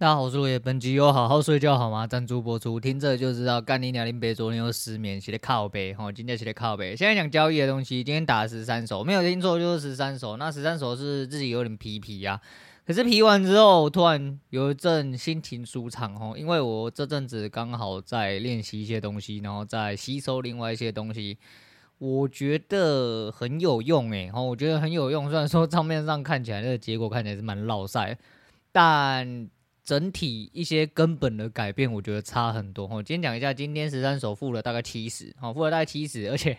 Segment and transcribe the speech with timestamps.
[0.00, 0.56] 大家好，我是罗爷。
[0.56, 2.06] 本集有好好睡觉好吗？
[2.06, 4.06] 赞助播出，听着就知道干你娘！
[4.06, 6.94] 林北昨天又失眠，写的靠背，吼，今天写的靠背。
[6.94, 10.36] 现在讲交易的东西，今天打十三手，没有听错，就是十三手。
[10.36, 12.40] 那十三手是自己有点皮皮呀、啊，
[12.86, 21.36] 可是皮完之后，突然有一阵心情舒畅，吼，因为我这阵子刚好在练习一些东西，然后在吸收另外一些东西，
[21.98, 25.28] 我觉得很有用，诶，吼，我觉得很有用。
[25.28, 28.16] 虽然说账面上看起来那个结果看起来是蛮落赛，
[28.70, 29.50] 但。
[29.88, 32.86] 整体一些根本的改变，我觉得差很多。
[32.88, 36.58] 我今天讲一下，今天十三首付了大概七十，好，付了大概七十，而且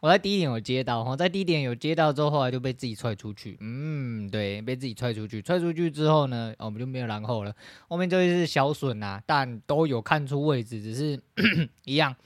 [0.00, 7.54] 我在低点有接到，哈，在低点有接到之后，后来就被自己踹出去，嗯，对，被自己踹出去，踹出去之后呢，我们就没有然后了，
[7.86, 11.20] 后面就是小损啊，但都有看出位置，只是
[11.86, 12.16] 一样。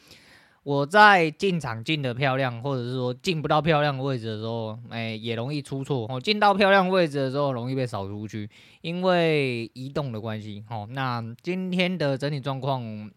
[0.69, 6.05] 我在进场进的漂亮，或者是说进不到漂亮位置的时候，哎、也容易出错。
[6.11, 8.51] 哦，进到漂亮位置的时候，容易被扫出去，
[8.83, 10.63] 因为移动的关系。
[10.69, 13.11] 哦，那今天的整体状况，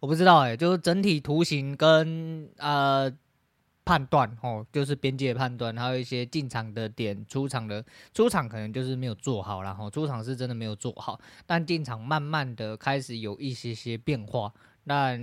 [0.00, 3.10] 我不知道、哎，就是整体图形跟呃
[3.86, 14.52] 判断，哦，就是边界判断，还有一些进场的点、出场的出场可能就是没有做好，然后出场是真的没有做好，但进场慢慢的开始有一些些变化。
[14.84, 15.18] 那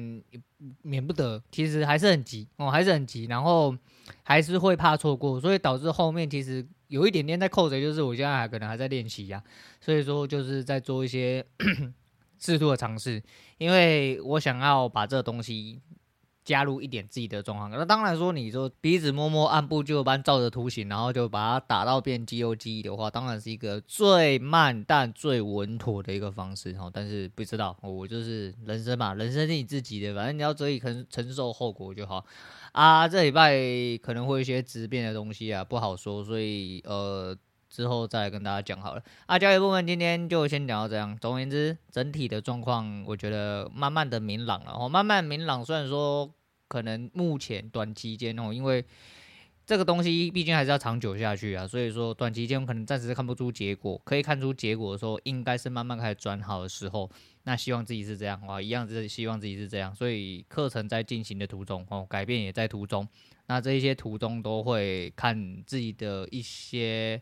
[0.81, 3.75] 免不得，其实还是很急哦，还是很急，然后
[4.23, 9.43] 还是会怕错过，所以导致后面其实有一点点在扣着，就是我现在还可能还在练习呀，
[9.81, 11.45] 所以说就是在做一些
[12.39, 13.21] 适度的尝试，
[13.57, 15.81] 因为我想要把这东西。
[16.47, 26.89] 加入一点自己的状况，那当然说，你说鼻子摸摸，按部就班，照着图形，然后就把它打到变肌肉记忆的话，当然是一个最慢但最稳妥的一个方式哈。
[26.93, 32.23] 但是不知道，我就是人生嘛， 人生是你自己的，反正你要自己承承受后果就好
[32.71, 33.05] 啊。
[33.05, 33.53] 这礼拜
[34.01, 37.35] 可能会有一些质变的东西啊，不好说，所以呃
[37.77, 39.03] 之后再跟大家讲好了。
[39.27, 41.15] 啊，交易部分今天就先讲到这样。
[41.21, 45.63] 总而言之，整体的状况我觉得慢慢的明朗了哦，慢慢明朗。
[45.63, 46.33] 虽然说。
[46.69, 48.83] 可能目前短期间哦，因为
[49.65, 53.97] 这个东西毕竟还是要长久下去啊，所以说短期间可能暂时看不出结果。
[54.03, 57.09] 可以看出结果的时候，应该是慢慢开始转好的时候。
[57.43, 59.95] 那希望自己是这样哇，一样是希望自己是这样。
[59.95, 63.07] 所以课程在进行的途中哦，改变也在途中。
[63.45, 67.21] 那这一些途中都会看自己的一些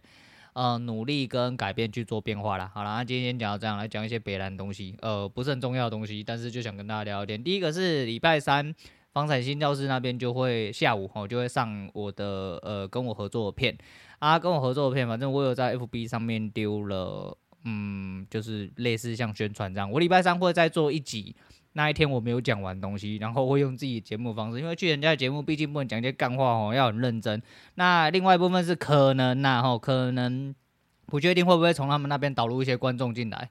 [0.55, 2.69] 呃努力跟改变去做变化啦。
[2.73, 7.41] 好了，那今天讲到这样，来讲一些别的东西，呃，不是很重要的东西，但是就想跟大家聊一点。
[7.41, 8.73] 第一个是礼拜三。
[9.13, 13.73] 房产新教室那边就会下午哦就会上我的呃跟我合作的片
[14.19, 19.89] 啊，跟我合作的片，反正我有在 FB 上面丢了，嗯，就是类似像宣传这样。
[19.89, 21.33] 我礼拜三会再做一集，
[21.78, 27.41] 那一天我没有讲完东西，然后会用自己的节目方式，因为去人家的节目毕竟不能讲一些干话哦，要很认真。
[27.74, 30.56] 那另外一部分是可能呐吼，可能
[31.06, 33.50] 不确定会不会从他们那边导入一些观众进来。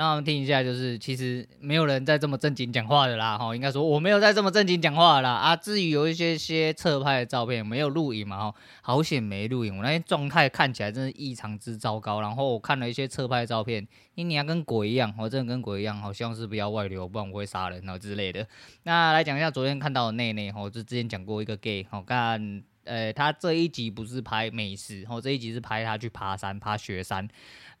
[0.00, 5.54] 让我们听一下，就是其实没有人在这么正经讲话的啦，哈，应该说我没有在这么正经讲话的啦啊。
[5.54, 12.22] 至于有一些些侧拍的照片没有录影嘛，哈，好险没录影，我那天状态看起来真是异常之糟糕。
[12.22, 18.46] 然后我看了一些侧拍的照片，你要跟鬼一样，我真的跟鬼一样，好像是不要外流，不然我会杀人啊之类的。
[18.84, 27.28] 那来讲一下昨天看到的内内，哈，就之前讲过一个 gay，好看，呃，他这一集不是拍美食，哦，这一集是拍他去爬山，爬雪山，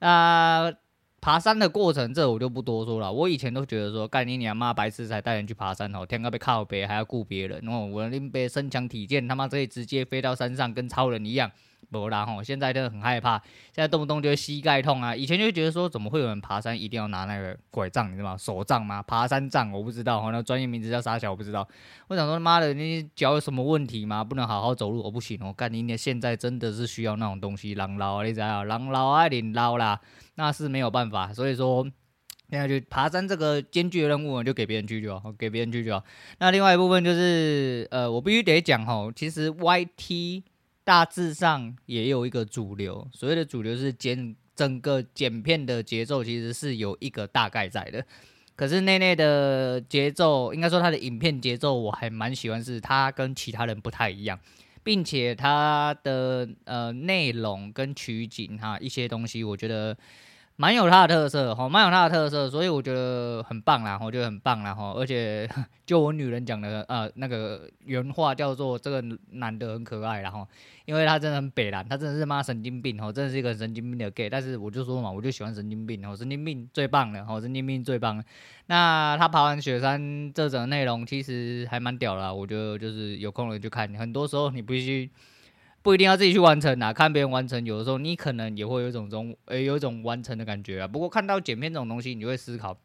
[0.00, 0.70] 那。
[1.20, 3.12] 爬山的过程，这我就不多说了。
[3.12, 7.86] 我以前都觉得说，干你娘妈白痴才带人去爬山哦，天高被靠背还要顾别人哦。
[7.86, 11.50] 我林北身强体健，他妈可以直接飞到山上，跟超人一样。
[11.90, 13.38] 不啦吼，现在真的很害怕，
[13.74, 15.14] 现在动不动就膝盖痛啊。
[15.14, 18.36] 以前就觉得说，怎么会有人爬山一定要拿那个拐杖，你知道吗？
[18.36, 19.02] 手杖吗？
[19.02, 21.66] 爬山杖我不知道，那专业名字叫啥小我不知道。
[22.08, 24.22] 我想说，妈的，你脚有什么问题吗？
[24.22, 25.02] 不能好好走路？
[25.02, 25.96] 我不行哦，干你娘！
[25.98, 30.00] 现在真的是需要那种东西，人老，你知道，人老啊，你老啦，
[30.36, 31.32] 那是没有办法。
[31.32, 31.84] 所以说，
[32.48, 36.04] 现在就爬山这个艰巨的任务，就给别人去就好，给别人去就好。
[36.38, 40.44] 那另外一部分就是，呃，我必须得讲吼，其实 YT。
[40.90, 48.04] 大致上也有一个主流，所谓的主流是剪整个剪片的节奏，其实是有一个大概在的。
[48.56, 54.36] 可是内内的节奏，应该说他的影片节奏，我还蛮喜欢，是他跟其他人不太一样，
[54.82, 59.96] 并且他的呃内容跟取景哈一些东西，我觉得。
[60.60, 65.48] 蛮有它的特色，哈，蛮有它的特色，所以我觉得很棒啦，我觉得很棒啦，哈，而且
[65.86, 70.46] 就我女人讲的，呃，那个原话叫做这个男的很可爱啦，哈，
[70.84, 78.22] 因为他真的很北蓝，他真的是妈神经病，哈，真的是一个神经病的 gay，但是我就说嘛，我就喜欢神经病，哈，神经病最棒了，哈，神经病最棒。
[78.66, 85.10] 那他爬完雪山这种内容其实还蛮屌啦，我觉得就是有空了就看，很多时候你必须。
[85.82, 90.86] 不一定要自己去完成啊，看别人完成，有的时候你可能也会有一种中，呃，有一种完成的感觉啊。
[90.86, 92.76] 不过看到剪片这种东西，你会思考。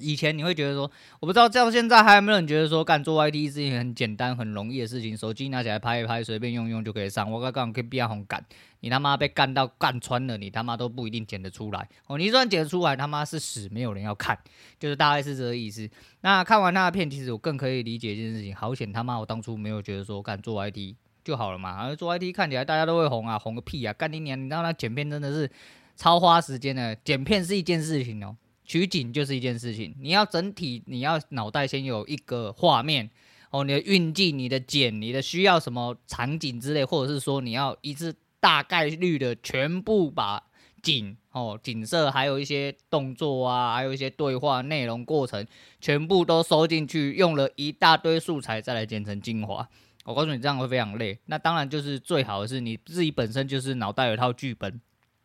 [0.00, 0.88] 以前你会觉得说，
[1.18, 7.28] 我不知道，到现在还有没有人觉得说，干做 IT 是一件很简单、很容易的事情，手机拿起来拍一拍，随便用用就可以上。
[7.28, 8.40] 我刚刚可以变红干，
[8.78, 12.16] 你他妈被干到干穿了，你他妈都不一定剪得出来哦。
[12.16, 14.38] 你就算剪得出来，他妈是屎，没有人要看，
[14.78, 15.90] 就是大概是这个意思。
[16.20, 20.94] 那看完那个片，其实我更可以理解一件事情，好险他妈我当初没有觉得说干做 IT
[21.28, 24.34] 就好了嘛，而做 I T 看起来大家都会红啊，红个屁啊，干你娘！
[24.34, 25.50] 你知道那剪片真的是
[25.94, 28.34] 超花时间的，剪片是一件事情哦。
[28.64, 33.10] 取景就是一件事情，你要整体，你要脑袋先有一个画面
[33.50, 40.42] 哦，你的运镜、你的剪、你的需要什么场景之类，或者是说你要一次大概率的全部把
[40.82, 45.46] 景哦、景色，还有一些动作啊，还有一些对话内容过程，
[45.78, 49.68] 全部都收进去，用了一大堆素材再来剪成精华。
[50.08, 51.18] 我告诉你，这样会非常累。
[51.26, 54.80] 那当然就是最好的是你自己本身就是脑袋有一套剧本。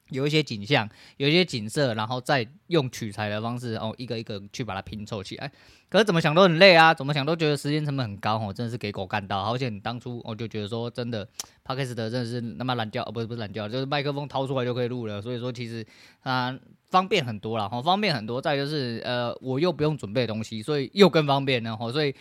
[0.10, 0.88] 有一些景象，
[1.18, 5.52] 有一些景色，然后再用取材的方式，哦，一个一个去把它拼凑起来。
[5.90, 9.44] 可是怎么想都很累啊，怎么想都觉得时间成本很高哦，真的是给狗干到。
[9.44, 11.28] 好险当初我就觉得说，真的
[11.66, 15.20] ，Podcast 真的是那么懒觉，哦，不是不是懒觉，就是麦克风掏出来就可以录了。
[15.20, 15.84] 所以说其实
[16.22, 16.56] 啊，
[16.92, 18.40] 方便很多了，哈，方便很多。
[18.40, 22.14] 再就是呃，我又不用准备东西，所以又更方便了，哈，所以。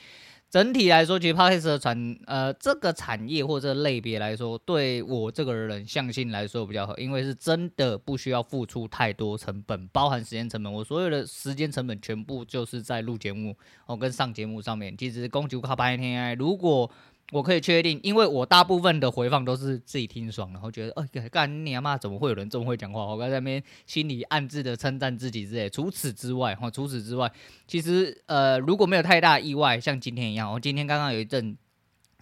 [0.52, 10.70] 整体来说，其实 Podcast 的产呃这个产业或者类别来说，对我这个人相信来说比较好，因为是真的不需要付出太多成本，包含时间成本。
[10.70, 13.56] 我所有的时间成本全部就是在录节目
[13.86, 14.94] 哦跟上节目上面。
[14.94, 16.90] 其实公就靠白天，如果
[17.32, 23.06] 我可以确定，因为我大部分的回放都是自己听爽，然后觉得，哎，干你妈，怎么会有人这么会讲话？
[23.06, 25.70] 我刚才那边心里暗自的称赞自己之类。
[25.70, 27.32] 除此之外，哈，除此之外，
[27.66, 31.56] 其实，呃，如果没有太大意外，像今天一样，我今天刚刚有一阵。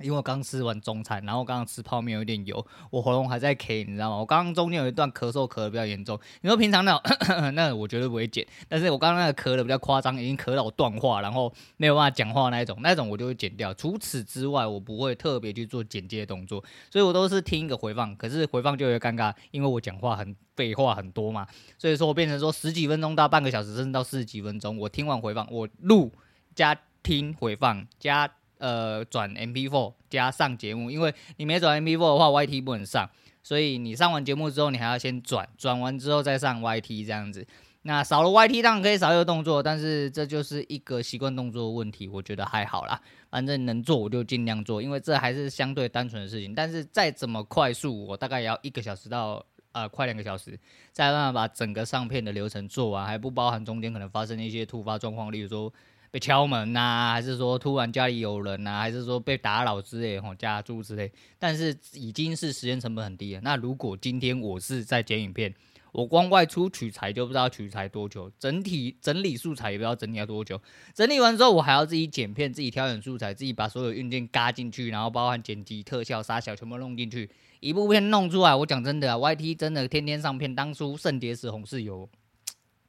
[0.03, 4.17] 因为我刚吃完中餐，然后刚刚吃泡面有点油，我喉咙还在咳，你知道吗？
[4.17, 6.19] 我刚刚中间有一段咳嗽咳得比较严重。
[6.41, 13.73] 你说平常那种， 那我绝对不会剪，但是我刚刚那个咳得比较夸张，已经咳到我断话，然后没有办法讲话那一种，那种我就会剪掉。
[13.75, 18.17] 除此之外，我不会特别去做剪接的动作，所以我都是听一个回放。
[18.17, 21.47] 可是回放就有点尴尬，因为我讲话很废话很多嘛，
[21.79, 26.13] 所以说我变成说十几分钟到半个小时，甚至到四十几分钟，我听完回放，我录
[26.55, 28.31] 加听回放加。
[28.61, 33.09] 呃，转 MP4 加上节目，因为你没转 MP4 的话，YT 不能上，
[33.43, 37.47] 所以你上完节目之后，你还要先转，转完之后再上 YT 这样子。
[37.83, 46.55] 那少了 YT 当然可以少一个动作，但是这就是一个习惯动作的问题，我觉得还好啦，反正能做我就尽量做，因为这还是相对单纯的事情。
[46.55, 49.43] 但是再怎么快速，我大概也要一个小时到
[49.73, 50.61] 呃快两个小时，
[50.93, 55.73] 再办法把整个上片的流程做完，还不包含中间可能发生的一些突发状况，例如说。
[56.11, 61.11] 被敲门呐、啊，还是说突然家里有人呐、啊，还是说被打扰之类，吼家住之类。
[61.39, 63.41] 但是已经是时间成本很低了。
[63.43, 65.55] 那如果今天我是在剪影片，
[65.93, 70.61] 我光外出取材就不知道取材多久，整体整理素材也不知道整理要多久。
[70.95, 77.31] 整理完之后，我还要自己剪片，自己挑选素材，自己把所有硬件嘎进去，然后包含剪辑、特效、杀小全部弄进去，
[77.61, 78.55] 一部片弄出来。
[78.55, 82.09] 我讲真的啊，YT 真的天天上片，当初圣结石红是有。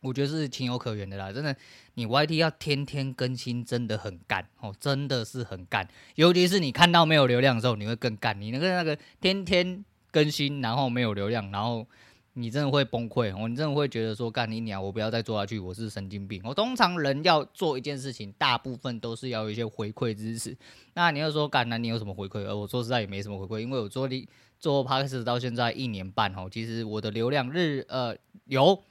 [0.01, 1.55] 我觉得是情有可原的啦，真的，
[1.93, 5.87] 你 YT 要天天更新，真的很干哦，真的是很干。
[6.15, 8.39] 尤其是你看到没有流量的时候，你会更干。
[8.41, 11.85] 你那个那个天天更新，然后没有流量，然后
[12.33, 16.41] 你真的会崩溃哦，你真的会觉得说，干你娘，我不要再做下去，我是神经病。
[16.43, 20.57] 我通常人要做一件事情，大部分都是要有一些回馈支持。
[20.95, 22.39] 那你要说干，那你有什么回馈？
[22.39, 28.83] 而我说实在也没什么回馈，因为我做的做 Podcast 到现在一年半哦，其实我的流量日呃有。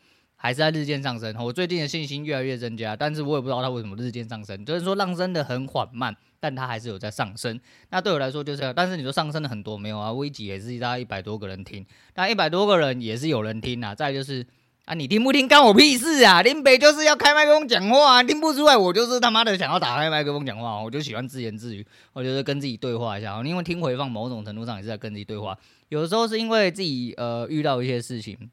[0.43, 7.61] 还是在日渐上升，我最近的信心越来越增加，但是我也不知道它为什么日渐上升，就是说上升的很缓慢，但它还是有在上升。
[7.91, 10.11] 那对我来说就是，但是你说上升的很多没有啊？
[10.11, 13.95] 微集也是大概一百多个人听，那一百多个人也是有人听啊。
[13.95, 14.47] 再就是
[14.87, 16.41] 啊，你听不听干我屁事啊？
[16.41, 25.55] 林北就是要开麦克风讲话啊，听不出来我就是他妈的想要打开麦克风讲话，我就喜欢自言自语，我觉得跟自己对话一下，因为听回放某种程度上也是在跟自己对话，
[25.91, 28.51] 有的时候是因为自己呃遇到一些事情。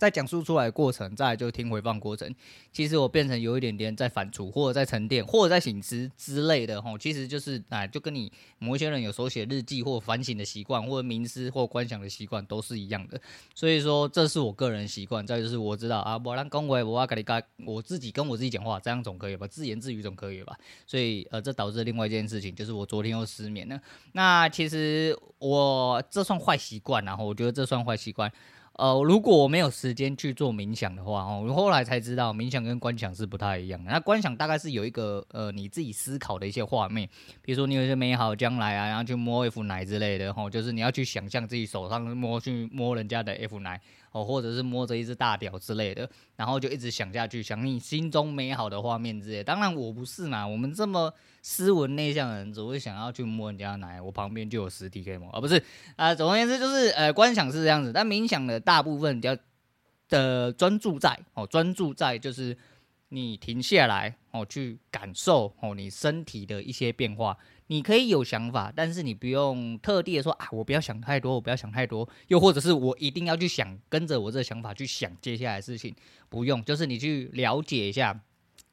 [0.00, 2.34] 在讲述出来的过程，再来就听回放过程，
[2.72, 13.20] 其实我变成有一点点在反刍，或者在沉淀，或者在醒思之类的吼，其实就是哎，就跟你某一些人有手写日记或反省的习惯，或者冥思或观想的习惯都是一样的。
[13.54, 15.26] 所以说，这是我个人习惯。
[15.26, 19.46] 再就是我知道啊，我让恭维我要跟你讲，我自己跟我自己讲话，这样总可以吧？
[19.46, 20.56] 自言自语总可以吧？
[20.86, 23.78] 所以呃，这导致另外一件事情，就是我昨天又失眠了。
[24.12, 28.32] 那其实我这算坏习惯，然后我觉得这算坏习惯。
[28.80, 33.90] 呃，如果我没有时间去做冥想的话，哦，我后来才知道冥想跟观想是不太一样的。
[33.90, 37.06] 那观想大概是有一个呃你自己思考的一些画面，
[37.42, 43.78] 比如说你有一些美好将来啊，然后去摸 F 奶之类的，吼，就是你要去想象自己手上摸去摸人家的 F 奶。
[44.12, 49.44] 哦，或者是摸着一只大屌之类的，然后就一直想下去，想你心中美好的画面之类。
[49.44, 51.12] 当然我不是嘛，我们这么
[51.42, 54.00] 斯文内向的人，只会想要去摸人家的奶。
[54.00, 55.62] 我旁边就有实体可以摸，而、不是
[55.96, 59.36] 啊、总而言之，就是呃，观想是这样子，但冥想的大部分比较
[60.08, 62.56] 的专注在哦，专注在就是
[63.10, 67.38] 你停下来哦，去感受哦，你身体的一些变化。
[67.70, 75.94] 你可以有想法，但是你不用特地的说啊，我不要想太多，我不要想太多，又或者是我一定要去想，跟着我这个想法去想接下来的事情，
[76.28, 78.20] 不用，就是你去了解一下。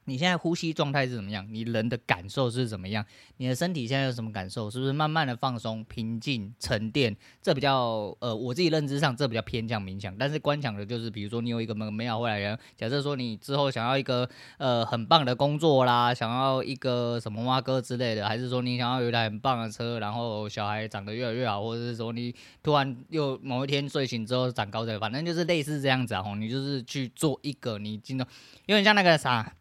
[0.07, 1.45] 你现在呼吸状态是怎么样？
[1.51, 3.05] 你人的感受是怎么样？
[3.35, 4.71] 你的身体现在有什么感受？
[4.71, 7.13] 是不是慢慢的放松、平静、沉淀？
[7.41, 10.17] 这比较呃，我自己认知上这比较偏向冥想。
[10.17, 22.33] 但是观想的就是，比如说你有一个美美好未来人，假设说你之后想要一个呃很棒的工作啦，想要一个什么蛙哥之类的，还是说你想要有一台很棒的车，然后小孩长得越来越好，或者是说你
[22.63, 26.23] 突然又某一天睡醒之后长高的，反正就是类似这样子啊。
[26.23, 28.25] 吼，你就是去做一个你进到
[28.67, 29.53] 有点像那个啥。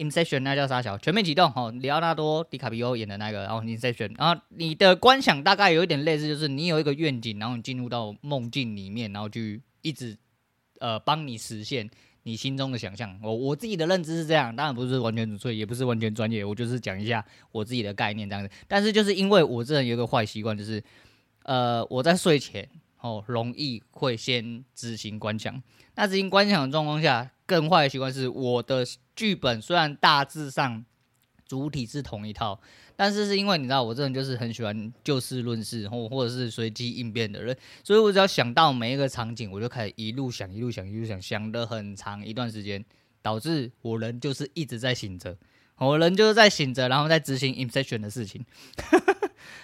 [0.00, 0.96] Inception 那叫啥小？
[0.96, 10.16] 全面启动哦，里奥纳多·迪卡皮欧演的那个，然后 Inception，然后你的观想大概有一点类似，就是你有一个愿景，然后你进入到梦境里面，然后去一直
[10.78, 11.88] 呃帮你实现
[12.22, 13.14] 你心中的想象。
[13.22, 18.50] 我我自己的认知是这样，当然不是完全准确，也不是完全专业，我就是讲一下我自己的概念这样子。
[18.66, 20.82] 但是就是因为我这人有一个坏习惯，就是
[21.42, 22.66] 呃我在睡前
[23.00, 25.62] 哦容易会先执行观想，
[25.94, 27.30] 那执行观想的状况下。
[27.46, 30.84] 更坏的习惯是，我的剧本虽然大致上
[31.48, 32.60] 主体是同一套，
[32.94, 42.84] 但是是因为你知道，我这人就是很喜欢就事论事，或或者是随机应变的人，所以我只要想到每一个场景，我就开始一路想，一路想，一路想，想得很长一段时间，
[43.20, 45.36] 导致我人就是一直在醒着，
[45.78, 48.46] 我人就是在醒着，然后在执行 Inception 的事情。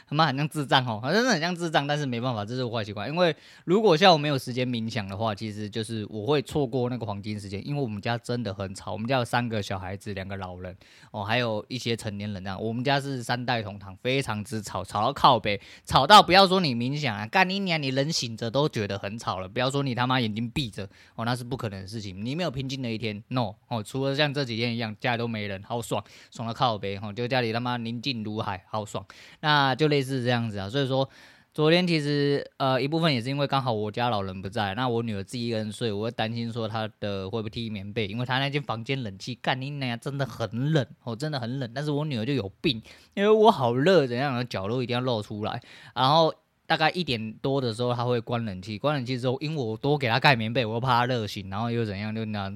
[0.09, 3.09] 他妈很像智障哦，好像是很像智障，但是没办法，这是坏习惯。
[3.09, 7.67] 因为如果像我没有时间冥想的话，其实就是我会错过那个黄金时间。
[7.67, 10.77] 因为我们家真的很吵，我们家有三个小孩子，两个老人
[11.11, 12.63] 哦，还有一些成年人这样。
[12.63, 22.25] 我们家是三代同堂，非常之吵，吵到靠北，吵到不要说你冥想啊，干你娘，你人醒着都觉得很吵了，不要说你他妈眼睛闭着哦，那是不可能的事情。
[22.25, 29.05] 你没有平静的一天，no 哦，除了像这几天一样，家里都没人，好爽，爽到靠北哦，就家里他妈宁静如海，好爽。
[29.41, 31.09] 那就类似这样子啊，所以说
[31.53, 41.71] 昨天其实呃一部分也是因为刚好我家老人不在，那我女儿自己一个人睡，我会担心说她的会不会踢棉被，因为她那间房间冷气干你娘真的很冷哦，真的很冷。
[41.75, 42.83] 但是我女儿就有病，
[43.15, 45.61] 因为我好热，怎样的角落一定要露出来。
[45.95, 46.35] 然后
[46.67, 52.53] 大概一点多的时候，她会关冷气，关冷气之后，因为我多给她盖棉被，我又怕她热醒，然后又怎样就那。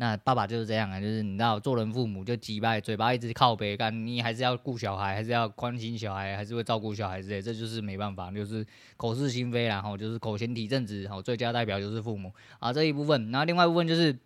[0.00, 8.64] 那爸爸就是这样啊，就是你知道，做人父母就鸡掰，嘴巴一直靠北干，你还是要顾小孩，还是要关心小孩，还是会照顾小孩之类，这就是没办法，就是
[8.96, 14.16] 口是心非啦，然后就是口嫌体正直，然后最佳代表就是父母啊这一部分，然后另外一部分就是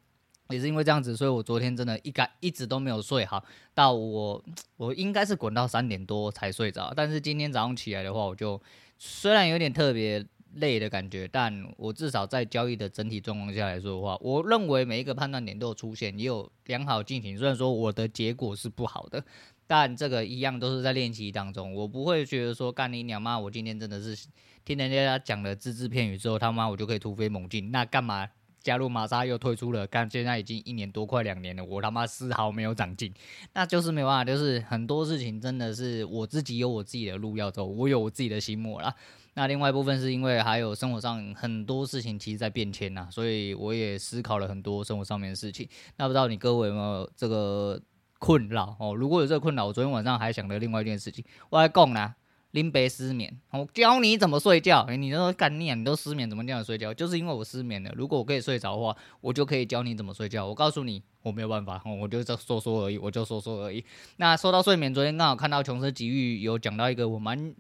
[0.51, 4.45] 也是因为这样子，所以我昨天真的一该一直都没有睡好，到我
[4.77, 8.61] 我应该是滚到三点多才睡着，但是今天早上起来的话，我就
[8.99, 10.23] 虽然有点特别。
[10.57, 17.37] 累的感觉，但我至少在交易的整体状况下来说的话，我认为每一个判断点都有出现，也有良好进行。
[17.39, 19.25] 虽然说我的结果是不好的，
[19.67, 21.75] 但这个一样都是在练习当中。
[21.75, 24.27] 我不会觉得说干你娘妈，我今天真的是
[24.65, 27.71] 听人家讲了只字片语之后，他妈我就可以突飞猛进。
[27.71, 28.29] 那干嘛
[28.61, 29.87] 加入玛莎又退出了？
[29.87, 33.13] 干现在已经一年多快两年了，我他妈丝毫没有长进，
[33.55, 38.95] 那就是没办法，就是很多事情真的是我自己有我自己的路要走，我有我自己的心魔啦。
[39.35, 45.67] 那另外一部分是因为还有生活上很多事情其实在变迁呐，所以我也思考了很多生活上面的事情。
[45.97, 47.81] 那不知道你各位有没有这个
[48.19, 48.95] 困扰哦？
[48.95, 52.15] 如果有这个困扰，我昨天晚上还想了另外一件事情，我来讲啦，
[52.51, 54.83] 林北失眠，我教你怎么睡觉。
[54.83, 56.93] 欸、你都干念，你都失眠，怎么这样睡觉？
[56.93, 57.91] 就是因为我失眠了。
[57.97, 60.47] 如果我可以睡着的话，我就可以教你怎么睡觉。
[60.47, 63.83] 我告诉你，我没有办法，我就这说说而已，我就说说而已。
[64.19, 67.55] 那说到睡眠，昨天刚好看到《穷奢极欲》有讲到一个我蛮。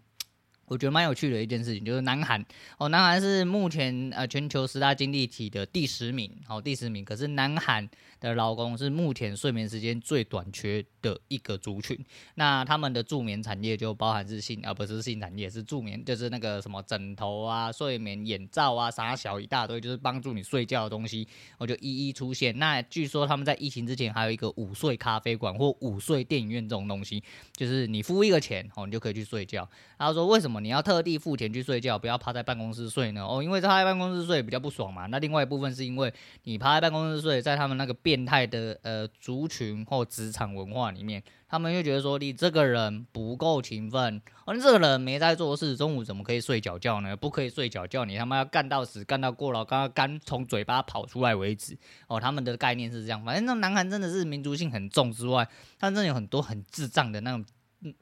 [0.67, 2.43] 我觉得蛮有趣的一件事情，就是南韩
[2.79, 7.05] 哦，南韩是目前呃全球十大经济体的第十名，哦、第十名。
[7.05, 7.87] 可是南韩
[8.21, 11.99] 的劳工是目前睡眠时间最短缺的一个族群。
[12.37, 21.29] 那他们的助眠产业就包含是性，而、啊、不是性产业，是助眠，就是那个什么枕头啊、睡眠眼罩啊，啥小一大堆，就是帮助你睡觉的东西，
[21.59, 22.59] 我就一一出现。
[22.59, 27.23] 那据说他们在疫情之前还有一个午睡咖啡馆或午睡电影院这种东西，
[27.55, 29.69] 就是你付一个钱哦，你就可以去睡觉。
[29.99, 30.52] 然后说为什么？
[30.53, 33.25] 么你要特地付钱去睡觉，不要趴在办公室睡呢？
[33.27, 35.07] 哦，因为趴在办公室睡比较不爽嘛。
[35.07, 36.13] 那另外一部分是因为
[36.45, 47.17] 你趴在办公室睡，在他们那个变态的呃族群或职场文化里面，他们就觉得说你这个人不够勤奋，哦，你这个人没在做事，中午怎么可以睡觉觉呢？
[47.17, 51.77] 不可以睡觉觉，你他妈要干到死，干到过劳，干到肝从嘴巴跑出来为止。
[52.07, 53.25] 哦，他们的概念是这样。
[53.25, 57.45] 反正那南韩真的是民族性很重之外，他真的有很多很智障的那种，
[57.81, 57.95] 嗯。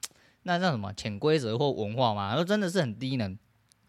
[0.43, 2.29] 那叫什么潜规则或文化嘛？
[2.29, 3.39] 然后真的是很低能，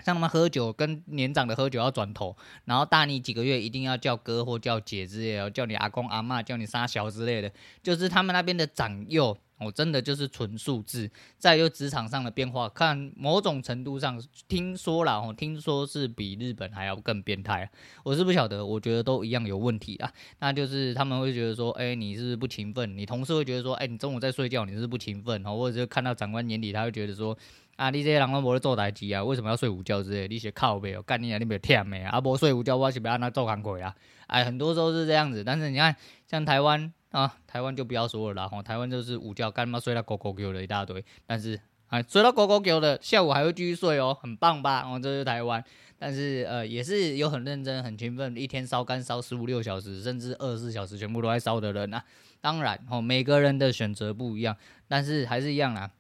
[0.04, 9.38] 像他们喝酒跟年长的喝酒要转头，然后大你几个月一定要叫哥或叫姐之类的，叫你阿公阿妈，叫你三小之类的，就是他们那边的长幼。
[9.64, 17.70] 我真的就是纯数字，再就职场上的变化，看某种程度上，听说了哦，听说是比日本还要更变态，
[18.04, 20.12] 我是不晓得，我觉得都一样有问题啊。
[20.40, 22.98] 那就是他们会觉得说，哎、你是不是不勤奋？
[22.98, 25.46] 你同事会觉得说，哎、你中午在睡觉，你是不勤奋？
[25.46, 27.38] 哦，或者是看到长官眼里，他会觉得说，
[27.76, 30.28] 啊，你这些人都没在做代志啊，为什么要睡午觉之类？
[30.28, 32.20] 你写靠背哦，干你啊，你没有忝没啊？
[32.20, 33.96] 不睡午觉，我是不要那做工课啊？
[34.28, 35.96] 哎，很多时候是这样子，但是你看，
[36.28, 36.92] 像台湾。
[37.12, 44.82] 啊，台湾就不要说了啦，吼，台湾就是午觉干嘛睡到狗狗叫的一大堆，但是啊，睡到狗狗叫的，下午还会继续睡哦，很棒吧？
[44.90, 45.62] 哦，这是台湾，
[46.00, 52.02] 但是呃，也是有很认真、很勤奋，一天烧干烧十五六小时，甚至二十四小时全部都在烧的人啊。
[52.40, 54.56] 当然，哦，每个人的选择不一样，
[54.88, 55.92] 但是还是一样啦，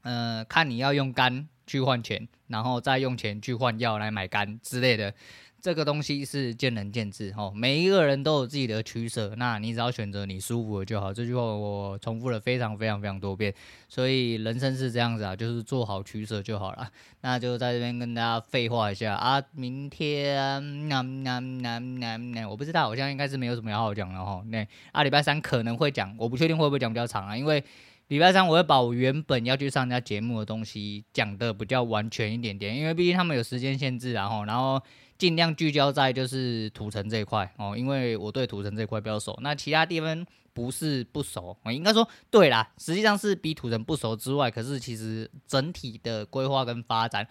[0.00, 5.12] 呃，看你要用肝去换钱，然后再用钱去换药来买肝之类的。
[5.60, 11.12] 这个东西是见仁见智哈，每一个人都有自己的取舍，那你只要选择你舒服的就好。
[11.12, 13.52] 这句话我重复了非常非常非常多遍，
[13.88, 16.88] 所以人生是这样子啊，就是做好取舍就好了。
[17.22, 24.40] 那就在这边跟大家废话一下啊，明天那那那那那我不知道，好像应该是没有什么要好讲的哈。
[24.46, 27.64] 那啊，礼拜三可能会讲，我不确定会不会讲比较长啊，因为
[28.06, 34.80] 礼拜三我会把我原本要去上人家节目的东西讲的比较完全一点点，因为毕竟他们有时间限制啊，然后然后。
[35.18, 39.36] 尽量聚焦在就是土城这一块哦，因为我对土城这一块比较熟。
[39.42, 47.26] 那其他地方不是不熟，我应该说对啦，实际上是比土城不熟之外，可是其实整体的规划跟发展，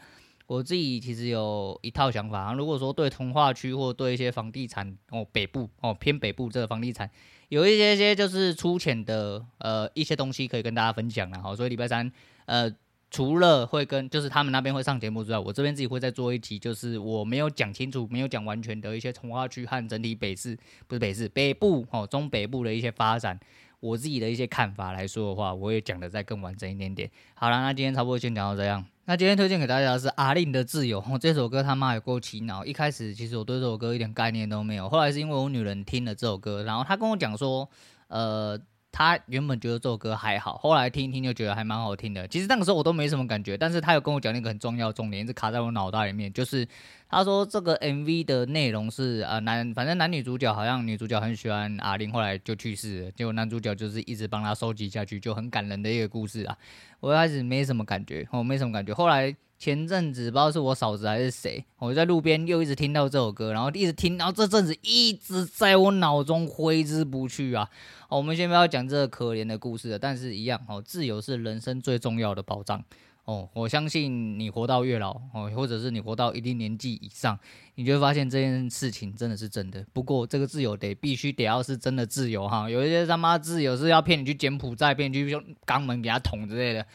[0.47, 2.53] 我自己其实有一套想法。
[2.53, 7.09] 如果说对重划区或对一些房地产哦，北部哦偏北部这个房地产，
[7.47, 11.41] 有一些些就是粗浅的呃一些东西可以跟大家分享了。
[11.41, 12.11] 好，所以礼拜三
[12.47, 12.69] 呃。
[13.09, 23.39] 除了会跟就是他们那边会上节目之外，我这边自己会再做一集，就是我没有讲清楚、没有讲完全的一些从化区和整体北市，不是北市，北部哦，中北部的一些发展，
[23.79, 27.09] 我自己的一些看法来说的话，我也讲的再更完整一点点。
[27.33, 28.85] 好了，那今天差不多先讲到这样。
[29.05, 32.65] 那今天推荐给大家的是阿令的《自由》，这首歌他妈有够洗脑。
[32.65, 37.69] 一开始其实我对这首歌一点概念都没有，后来是因为我女人听了这首歌，然后她跟我讲说，
[38.09, 38.59] 呃。
[38.91, 42.27] 他原本觉得这首歌还好，后来听一听就觉得还蛮好听的。
[42.27, 46.67] 其实那个时候我都没什么感觉，但是他有跟我讲那个很重要的重点，一直卡在我脑袋里面，就是
[47.09, 56.57] 他说这个 MV 的内容是啊、男，反正男女主角好像女主角很喜欢阿玲，后来就去世了，结果男主角就是一直帮他收集下去，就很感人的一个故事啊。
[56.99, 59.35] 我一开始没什么感觉，我没什么感觉，后来。
[59.59, 67.67] 前阵子不知道是我嫂子还是谁，我在路边又一直听到这首歌，然后一直听，然后这阵子一直在我脑中挥之不去啊。
[68.07, 72.79] 我们先不要讲这个可怜的故事了，但是一样哦，自由是人生最重要的保障
[73.27, 73.47] 哦。
[73.53, 77.39] 我相信你活到越老哦，或者是你活到一定年纪以上，
[77.75, 79.85] 你就会发现这件事情真的是真的。
[79.93, 86.85] 不过这个自由得必须得要是真的自由哈，有一些他妈自由是要骗你去柬埔寨，骗你去用肛门给他捅之类的。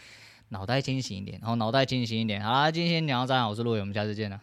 [0.49, 2.43] 脑袋清醒一点，然后脑袋清醒一点。
[2.43, 4.39] 好啦，今天聊到这，我是陆伟，我们下次见了。